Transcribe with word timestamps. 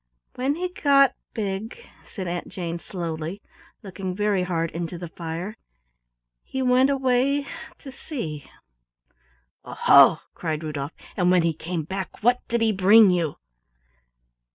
"When 0.33 0.55
he 0.55 0.69
got 0.69 1.13
big," 1.35 1.77
said 2.07 2.27
Aunt 2.27 2.47
Jane 2.47 2.79
slowly, 2.79 3.39
looking 3.83 4.15
very 4.15 4.41
hard 4.41 4.71
into 4.71 4.97
the 4.97 5.09
fire, 5.09 5.55
"he 6.41 6.63
went 6.63 6.89
away 6.89 7.45
to 7.77 7.91
sea." 7.91 8.49
"O 9.63 9.75
ho!" 9.75 10.21
cried 10.33 10.63
Rudolf. 10.63 10.91
"And 11.15 11.29
when 11.29 11.43
he 11.43 11.53
came 11.53 11.83
back 11.83 12.23
what 12.23 12.39
did 12.47 12.61
he 12.61 12.71
bring 12.71 13.11
you?" 13.11 13.35